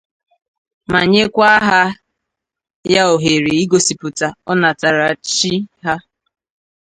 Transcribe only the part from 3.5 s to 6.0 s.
igosipụta ọnatarachi ha